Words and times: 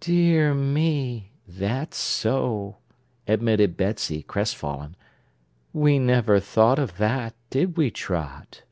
"Dear 0.00 0.54
me! 0.54 1.32
That's 1.46 1.98
so," 1.98 2.78
admitted 3.28 3.76
Betsy, 3.76 4.22
crestfallen; 4.22 4.96
"we 5.74 5.98
never 5.98 6.40
thought 6.40 6.78
of 6.78 6.96
that, 6.96 7.34
did 7.50 7.76
we 7.76 7.90
Trot?" 7.90 8.62